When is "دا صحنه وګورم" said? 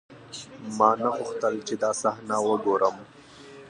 1.83-2.95